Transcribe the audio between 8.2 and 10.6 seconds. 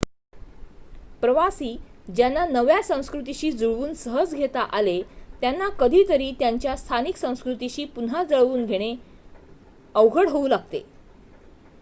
जुळवून घेणे अवघड होऊ